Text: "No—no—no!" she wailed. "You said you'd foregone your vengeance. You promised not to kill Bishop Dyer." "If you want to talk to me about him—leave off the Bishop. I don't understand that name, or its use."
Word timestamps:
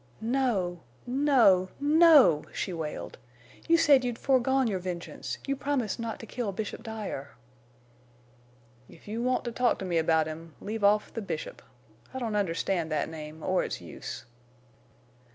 "No—no—no!" 0.19 2.43
she 2.51 2.73
wailed. 2.73 3.19
"You 3.67 3.77
said 3.77 4.03
you'd 4.03 4.17
foregone 4.17 4.65
your 4.65 4.79
vengeance. 4.79 5.37
You 5.45 5.55
promised 5.55 5.99
not 5.99 6.19
to 6.21 6.25
kill 6.25 6.51
Bishop 6.51 6.81
Dyer." 6.81 7.35
"If 8.89 9.07
you 9.07 9.21
want 9.21 9.43
to 9.45 9.51
talk 9.51 9.77
to 9.77 9.85
me 9.85 9.99
about 9.99 10.25
him—leave 10.25 10.83
off 10.83 11.13
the 11.13 11.21
Bishop. 11.21 11.61
I 12.15 12.17
don't 12.17 12.35
understand 12.35 12.91
that 12.91 13.09
name, 13.09 13.43
or 13.43 13.63
its 13.63 13.79
use." 13.79 14.25